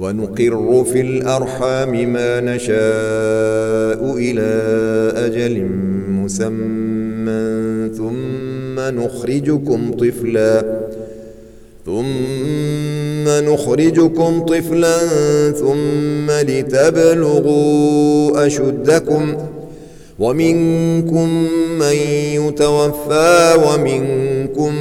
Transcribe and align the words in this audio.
ونقر 0.00 0.84
في 0.92 1.00
الأرحام 1.00 2.12
ما 2.12 2.40
نشاء 2.40 4.16
إلى 4.16 4.50
أجل 5.16 5.68
مسمى. 6.08 7.90
ثم 7.96 9.00
نخرجكم 9.00 9.92
طفلا. 9.92 10.80
ثم 11.86 13.52
نخرجكم 13.52 14.40
طفلا. 14.40 14.98
ثم 15.52 16.30
لتبلغوا 16.30 17.66
أشدكم. 18.46 19.36
ومنكم 20.18 21.48
من 21.78 21.96
يتوفى 22.34 23.54
ومنكم 23.66 24.74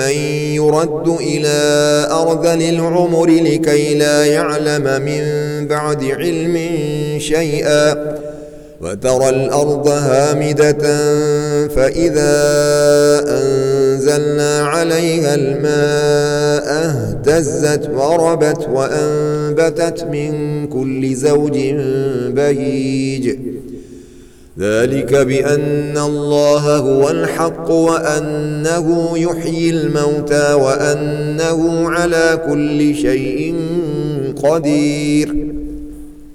من 0.00 0.16
يرد 0.54 1.08
إلى 1.20 1.58
أرذل 2.10 2.62
العمر 2.62 3.26
لكي 3.26 3.94
لا 3.94 4.26
يعلم 4.26 5.02
من 5.02 5.22
بعد 5.68 6.04
علم 6.04 6.56
شيئا 7.18 8.16
وترى 8.80 9.28
الأرض 9.28 9.88
هامدة 9.88 10.78
فإذا 11.68 12.32
أنزلنا 13.28 14.64
عليها 14.64 15.34
الماء 15.34 16.66
اهتزت 16.84 17.90
وربت 17.94 18.68
وأنبتت 18.72 20.04
من 20.04 20.66
كل 20.66 21.14
زوج 21.14 21.58
بهيج 22.34 23.36
ذلك 24.60 25.14
بأن 25.14 25.98
الله 25.98 26.76
هو 26.76 27.10
الحق 27.10 27.70
وأنه 27.70 29.18
يحيي 29.18 29.70
الموتى 29.70 30.52
وأنه 30.52 31.90
على 31.90 32.40
كل 32.48 32.94
شيء 32.94 33.54
قدير 34.42 35.34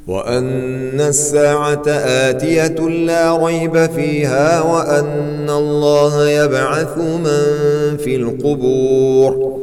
وأن 0.07 1.01
الساعة 1.01 1.83
آتية 1.87 2.89
لا 2.89 3.37
ريب 3.45 3.85
فيها 3.95 4.61
وأن 4.61 5.49
الله 5.49 6.29
يبعث 6.29 6.97
من 6.97 7.97
في 7.97 8.15
القبور 8.15 9.55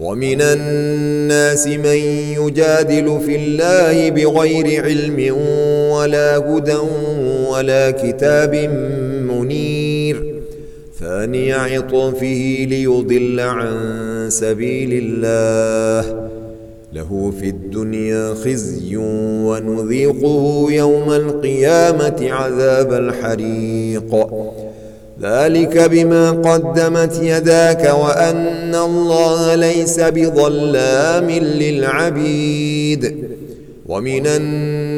ومن 0.00 0.42
الناس 0.42 1.66
من 1.66 1.96
يجادل 2.38 3.20
في 3.26 3.36
الله 3.36 4.10
بغير 4.10 4.84
علم 4.84 5.36
ولا 5.92 6.36
هدى 6.36 6.76
ولا 7.50 7.90
كتاب 7.90 8.54
منير. 9.22 10.34
ثاني 11.00 11.52
عطفه 11.52 12.66
ليضل 12.70 13.40
عن 13.40 13.76
سبيل 14.28 14.90
الله. 14.92 16.28
له 16.92 17.32
في 17.40 17.48
الدنيا 17.48 18.34
خزي 18.34 18.96
ونذيقه 18.96 20.66
يوم 20.70 21.12
القيامة 21.12 22.28
عذاب 22.30 22.92
الحريق. 22.92 24.26
ذلك 25.22 25.90
بما 25.90 26.30
قدمت 26.30 27.20
يداك 27.22 27.94
وأن 28.04 28.74
الله 28.74 29.54
ليس 29.54 30.00
بظلام 30.00 31.30
للعبيد. 31.30 33.16
ومن 33.86 34.26
الناس 34.26 34.97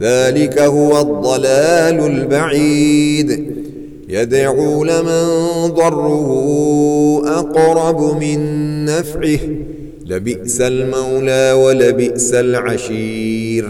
ذلك 0.00 0.58
هو 0.58 1.00
الضلال 1.00 2.06
البعيد. 2.06 3.54
يدعو 4.08 4.84
لمن 4.84 5.26
ضره 5.66 6.30
أقرب 7.26 8.20
من 8.20 8.38
نفعه. 8.84 9.38
لبئس 10.06 10.60
المولى 10.60 11.52
ولبئس 11.52 12.34
العشير. 12.34 13.64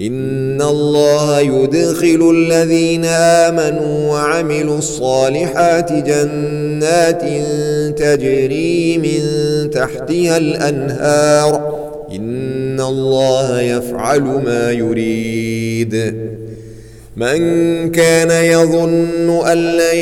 إن 0.00 0.62
الله 0.62 1.40
يدخل 1.40 2.34
الذين 2.34 3.04
آمنوا 3.04 4.10
وعملوا 4.10 4.78
الصالحات 4.78 5.92
جنات 5.92 7.22
تجري 7.98 8.98
من 8.98 9.20
تحتها 9.70 10.36
الأنهار. 10.36 11.85
إن 12.10 12.80
الله 12.80 13.60
يفعل 13.60 14.20
ما 14.20 14.72
يريد. 14.72 16.14
من 17.16 17.38
كان 17.90 18.30
يظن 18.30 19.46
أن 19.46 19.58
لن 19.58 19.96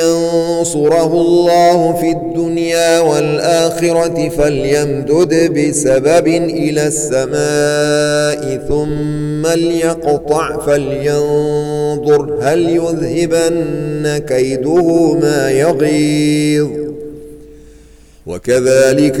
ينصره 0.00 1.12
الله 1.12 1.92
في 1.92 2.10
الدنيا 2.10 3.00
والآخرة 3.00 4.28
فليمدد 4.28 5.52
بسبب 5.52 6.26
إلى 6.26 6.86
السماء 6.86 8.66
ثم 8.68 9.46
ليقطع 9.46 10.66
فلينظر 10.66 12.38
هل 12.42 12.68
يذهبن 12.68 14.18
كيده 14.18 15.12
ما 15.12 15.50
يغيظ. 15.50 16.68
وكذلك 18.26 19.20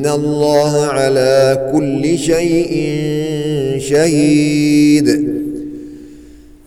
إن 0.00 0.06
الله 0.06 0.86
على 0.86 1.70
كل 1.72 2.18
شيء 2.18 2.88
شهيد. 3.78 5.30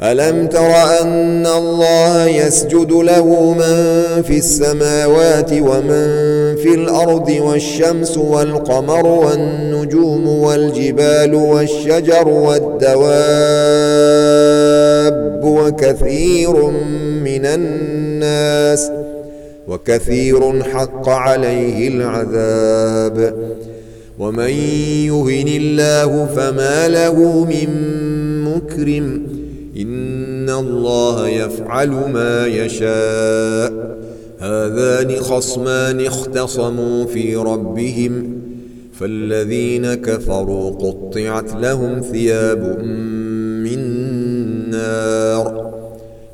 ألم 0.02 0.48
تر 0.48 0.72
أن 1.02 1.48
الله 1.48 2.28
يسجد 2.28 2.92
له 2.92 3.54
من 3.54 4.22
في 4.24 4.38
السماوات 4.38 5.52
ومن 5.52 6.08
في 6.56 6.74
الأرض 6.76 7.30
والشمس 7.30 8.18
والقمر 8.18 9.06
والنجوم 9.06 10.28
والجبال 10.28 11.36
والشجر 11.36 12.28
والدواب 12.28 13.04
وكثير 15.44 16.56
من 17.24 17.46
الناس 17.46 18.92
وكثير 19.74 20.64
حق 20.64 21.10
عليه 21.10 21.88
العذاب. 21.88 23.36
ومن 24.20 24.50
يهن 25.08 25.48
الله 25.48 26.26
فما 26.26 26.88
له 26.88 27.46
من 27.46 27.70
مكرم. 28.44 29.28
إن 29.78 30.50
الله 30.50 31.28
يفعل 31.28 31.90
ما 31.90 32.48
يشاء. 32.48 33.98
هذان 34.40 35.16
خصمان 35.16 36.06
اختصموا 36.06 37.06
في 37.06 37.36
ربهم. 37.36 38.42
فالذين 39.00 39.94
كفروا 39.94 40.72
قطعت 40.72 41.54
لهم 41.62 42.00
ثياب 42.00 42.78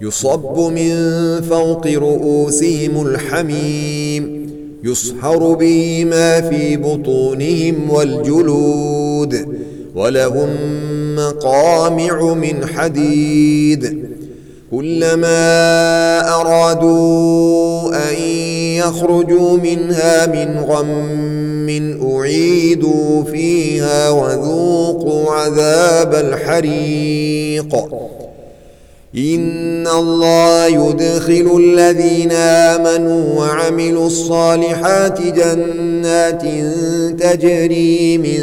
يصب 0.01 0.57
من 0.57 0.95
فوق 1.41 1.87
رؤوسهم 1.87 3.07
الحميم 3.07 4.49
يصهر 4.83 5.53
به 5.53 6.05
ما 6.05 6.41
في 6.41 6.77
بطونهم 6.77 7.89
والجلود 7.89 9.47
ولهم 9.95 10.49
مقامع 11.15 12.33
من 12.33 12.65
حديد. 12.65 14.09
كلما 14.71 15.39
أرادوا 16.41 17.95
أن 18.09 18.15
يخرجوا 18.77 19.57
منها 19.57 20.25
من 20.25 20.59
غم 20.59 21.69
أعيدوا 22.11 23.23
فيها 23.23 24.09
وذوقوا 24.09 25.31
عذاب 25.31 26.15
الحريق. 26.15 27.75
إن 29.15 29.87
الله 29.87 30.67
يدخل 30.67 31.57
الذين 31.59 32.31
آمنوا 32.31 33.39
وعملوا 33.39 34.07
الصالحات 34.07 35.21
جنات 35.21 36.43
تجري 37.21 38.17
من 38.17 38.41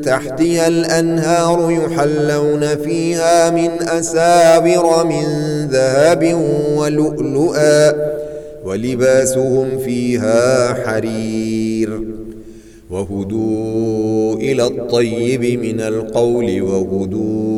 تحتها 0.00 0.68
الأنهار 0.68 1.70
يحلون 1.70 2.76
فيها 2.84 3.50
من 3.50 3.70
أسابر 3.82 5.04
من 5.04 5.24
ذهب 5.70 6.34
ولؤلؤا 6.76 7.92
ولباسهم 8.64 9.78
فيها 9.78 10.74
حرير 10.74 12.00
وهدوا 12.90 14.34
إلى 14.34 14.66
الطيب 14.66 15.60
من 15.60 15.80
القول 15.80 16.62
وهدوا 16.62 17.57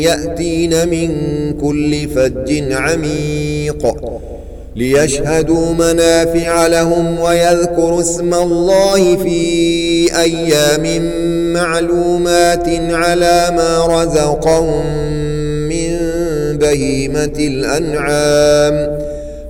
يأتين 0.00 0.88
من 0.88 1.10
كل 1.60 2.08
فج 2.08 2.72
عميق 2.72 3.96
ليشهدوا 4.76 5.72
منافع 5.72 6.66
لهم 6.66 7.20
ويذكروا 7.20 8.00
اسم 8.00 8.34
الله 8.34 9.16
في 9.16 9.40
أيام 10.20 11.02
معلومات 11.52 12.68
على 12.90 13.52
ما 13.56 13.86
رزقهم 14.02 14.86
من 15.68 15.96
بهيمة 16.58 17.36
الأنعام 17.38 18.98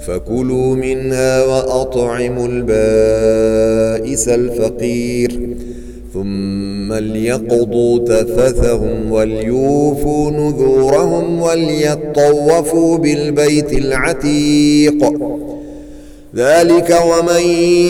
فكلوا 0.07 0.75
منها 0.77 1.45
وأطعموا 1.45 2.49
البائس 2.49 4.29
الفقير 4.29 5.30
ثم 6.15 6.93
ليقضوا 6.93 7.99
تفثهم 7.99 9.13
وليوفوا 9.13 10.31
نذورهم 10.31 11.43
وليطوفوا 11.43 12.99
بالبيت 12.99 13.73
العتيق. 13.73 15.13
ذلك 16.37 16.99
ومن 17.07 17.43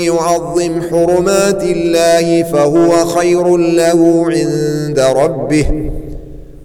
يعظم 0.02 0.82
حرمات 0.90 1.62
الله 1.62 2.42
فهو 2.42 3.04
خير 3.04 3.56
له 3.56 4.26
عند 4.30 5.00
ربه. 5.00 5.66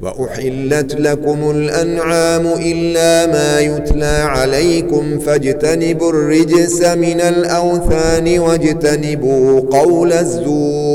وأحلت 0.01 0.95
لكم 0.95 1.51
الأنعام 1.51 2.47
إلا 2.65 3.25
ما 3.25 3.59
يتلى 3.59 4.23
عليكم 4.25 5.19
فاجتنبوا 5.19 6.09
الرجس 6.09 6.81
من 6.81 7.21
الأوثان 7.21 8.39
واجتنبوا 8.39 9.59
قول 9.59 10.13
الزور. 10.13 10.94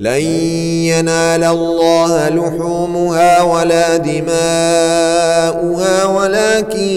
لن 0.00 0.20
ينال 0.92 1.44
الله 1.44 2.28
لحومها 2.28 3.42
ولا 3.42 3.96
دماؤها 3.96 4.36
ولكن 6.04 6.88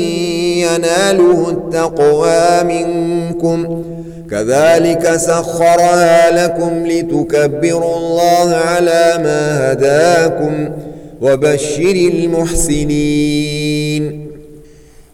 يناله 0.59 1.49
التقوى 1.49 2.63
منكم. 2.63 3.83
كذلك 4.31 5.15
سخرها 5.15 6.45
لكم 6.45 6.85
لتكبروا 6.87 7.97
الله 7.97 8.55
على 8.55 9.19
ما 9.23 9.71
هداكم 9.71 10.69
وبشر 11.21 12.09
المحسنين. 12.13 14.03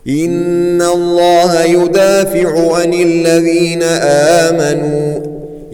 إن 0.07 0.81
الله 0.81 1.63
يدافع 1.63 2.75
عن 2.75 2.93
الذين 2.93 3.83
آمنوا 4.43 5.34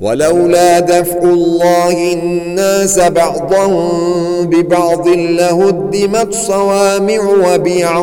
ولولا 0.00 0.80
دفع 0.80 1.18
الله 1.18 2.12
الناس 2.12 2.98
بعضهم 2.98 3.88
ببعض 4.46 5.08
لهدمت 5.08 6.34
صوامع 6.34 7.20
وبيع 7.46 7.98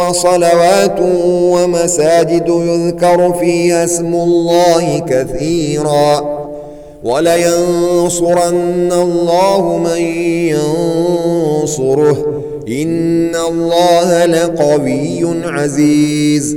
وصلوات 0.00 0.96
ومساجد 1.32 2.48
يذكر 2.48 3.32
فيها 3.40 3.84
اسم 3.84 4.14
الله 4.14 4.98
كثيراً 4.98 6.38
ولينصرن 7.04 8.92
الله 8.92 9.78
من 9.78 10.02
ينصره 11.62 12.16
إن 12.68 13.36
الله 13.36 14.24
لقوي 14.24 15.26
عزيز 15.44 16.56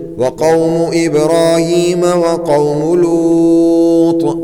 وقوم 0.21 0.91
إبراهيم 0.93 2.03
وقوم 2.03 3.01
لوط 3.01 4.37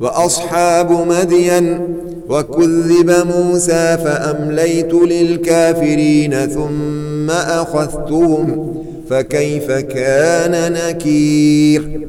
وأصحاب 0.00 0.90
مدين 1.08 1.78
وكذب 2.28 3.10
موسى 3.10 3.98
فأمليت 4.04 4.94
للكافرين 4.94 6.46
ثم 6.46 7.30
أخذتهم 7.30 8.74
فكيف 9.10 9.70
كان 9.72 10.72
نكير 10.72 12.08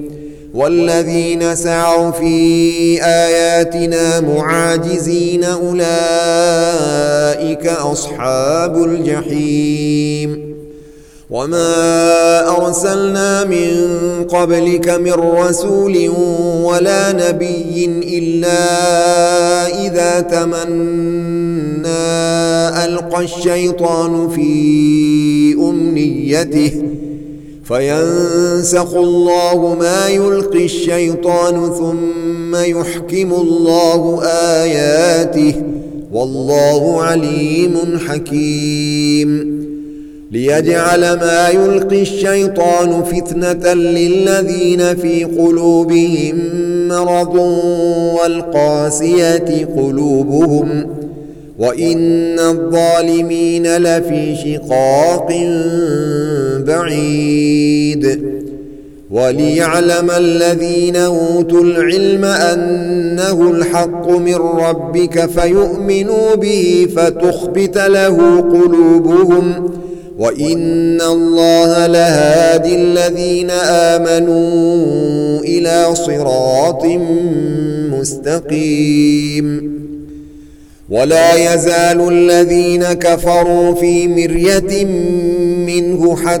والذين 0.53 1.55
سعوا 1.55 2.11
في 2.11 3.03
آياتنا 3.03 4.19
معاجزين 4.19 5.43
أولئك 5.43 5.77
أصحاب 7.67 8.83
الجحيم. 8.83 10.51
وما 11.29 12.57
أرسلنا 12.57 13.43
من 13.43 13.71
قبلك 14.29 14.89
من 14.89 15.13
رسول 15.13 16.09
ولا 16.63 17.11
نبي 17.11 17.85
إلا 18.03 18.67
إذا 19.85 20.19
تمنى 20.19 21.87
ألقى 22.85 23.23
الشيطان 23.23 24.29
في 24.29 25.53
أمنيته. 25.53 26.83
فينسخ 27.63 28.93
الله 28.95 29.75
ما 29.79 30.07
يلقي 30.07 30.65
الشيطان 30.65 31.71
ثم 31.79 32.55
يحكم 32.55 33.33
الله 33.33 34.23
آياته 34.63 35.55
والله 36.13 37.01
عليم 37.01 37.77
حكيم 38.07 39.61
ليجعل 40.31 40.99
ما 41.01 41.49
يلقي 41.49 42.01
الشيطان 42.01 43.03
فتنة 43.03 43.73
للذين 43.73 44.95
في 44.95 45.23
قلوبهم 45.23 46.39
مرض 46.87 47.35
والقاسية 48.15 49.65
قلوبهم 49.77 50.87
وإن 51.59 52.39
الظالمين 52.39 53.77
لفي 53.77 54.35
شقاق 54.35 55.31
بعيد 56.81 58.21
وليعلم 59.11 60.11
الذين 60.11 60.95
أوتوا 60.95 61.61
العلم 61.63 62.25
أنه 62.25 63.51
الحق 63.51 64.09
من 64.09 64.35
ربك 64.35 65.29
فيؤمنوا 65.29 66.35
به 66.35 66.87
فتخبت 66.95 67.77
له 67.77 68.41
قلوبهم. 68.41 69.71
وإن 70.19 71.01
الله 71.01 71.87
لهادي 71.87 72.75
الذين 72.75 73.49
آمنوا 73.51 75.39
إلى 75.39 75.95
صراط 75.95 76.85
مستقيم. 77.99 79.71
ولا 80.89 81.53
يزال 81.53 82.07
الذين 82.13 82.83
كفروا 82.83 83.75
في 83.75 84.07
مرية 84.07 84.85
منه 85.65 86.15
حتى 86.15 86.40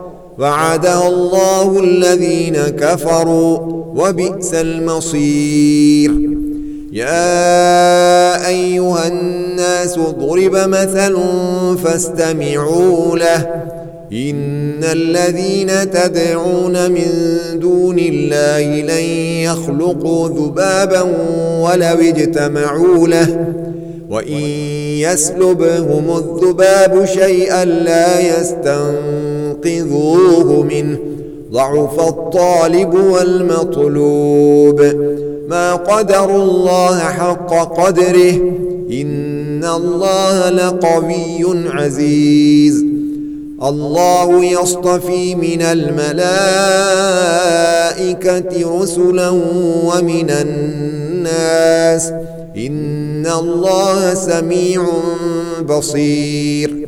وعدها 0.41 1.07
الله 1.07 1.79
الذين 1.79 2.55
كفروا 2.55 3.57
وبئس 3.95 4.53
المصير. 4.53 6.11
يا 6.93 8.47
أيها 8.47 9.07
الناس 9.07 9.99
ضرب 9.99 10.55
مثل 10.55 11.17
فاستمعوا 11.83 13.17
له. 13.17 13.49
إن 14.13 14.83
الذين 14.83 15.91
تدعون 15.91 16.91
من 16.91 17.09
دون 17.59 17.99
الله 17.99 18.81
لن 18.81 19.05
يخلقوا 19.43 20.29
ذبابا 20.29 21.01
ولو 21.59 21.99
اجتمعوا 21.99 23.07
له. 23.07 23.53
وإن 24.09 24.41
يسلبهم 24.99 26.17
الذباب 26.17 27.05
شيئا 27.05 27.65
لا 27.65 28.19
يستنقذوه 28.19 29.30
منه 30.63 30.97
ضعف 31.51 32.07
الطالب 32.07 32.93
والمطلوب. 32.93 34.81
ما 35.49 35.75
قدر 35.75 36.35
الله 36.35 36.99
حق 36.99 37.53
قدره 37.83 38.33
إن 38.91 39.63
الله 39.63 40.49
لقوي 40.49 41.69
عزيز. 41.69 42.85
الله 43.63 44.45
يصطفي 44.45 45.35
من 45.35 45.61
الملائكة 45.61 46.01
رسلا 48.81 49.29
ومن 49.85 50.29
الناس. 50.29 52.11
إن 52.57 53.27
الله 53.39 54.13
سميع 54.13 54.85
بصير. 55.69 56.87